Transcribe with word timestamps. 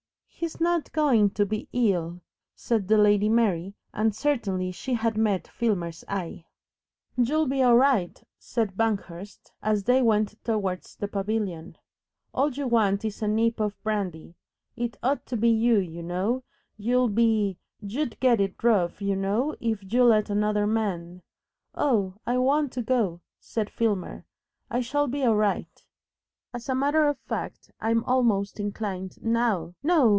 "He's 0.41 0.59
not 0.59 0.91
going 0.91 1.29
to 1.37 1.45
be 1.45 1.69
ill," 1.71 2.21
said 2.55 2.87
the 2.87 2.97
Lady 2.97 3.29
Mary, 3.29 3.75
and 3.93 4.15
certainly 4.15 4.71
she 4.71 4.95
had 4.95 5.15
met 5.15 5.47
Filmer's 5.47 6.03
eye. 6.07 6.45
"YOU'LL 7.15 7.45
be 7.45 7.61
all 7.61 7.77
right," 7.77 8.23
said 8.39 8.75
Banghurst, 8.75 9.51
as 9.61 9.83
they 9.83 10.01
went 10.01 10.43
towards 10.43 10.95
the 10.95 11.07
pavilion. 11.07 11.77
"All 12.33 12.49
you 12.49 12.67
want 12.67 13.05
is 13.05 13.21
a 13.21 13.27
nip 13.27 13.59
of 13.59 13.79
brandy. 13.83 14.33
It 14.75 14.97
ought 15.03 15.27
to 15.27 15.37
be 15.37 15.47
you, 15.49 15.77
you 15.77 16.01
know. 16.01 16.43
You'll 16.75 17.09
be 17.09 17.59
you'd 17.79 18.19
get 18.19 18.41
it 18.41 18.63
rough, 18.63 18.99
you 18.99 19.15
know, 19.15 19.55
if 19.59 19.93
you 19.93 20.03
let 20.05 20.31
another 20.31 20.65
man" 20.65 21.21
"Oh, 21.75 22.15
I 22.25 22.39
want 22.39 22.71
to 22.73 22.81
go," 22.81 23.21
said 23.39 23.69
Filmer. 23.69 24.25
"I 24.71 24.81
shall 24.81 25.05
be 25.05 25.23
all 25.23 25.35
right. 25.35 25.83
As 26.51 26.67
a 26.67 26.73
matter 26.73 27.05
of 27.07 27.19
fact 27.19 27.69
I'm 27.79 28.03
almost 28.05 28.59
inclined 28.59 29.23
NOW. 29.23 29.75
No! 29.83 30.09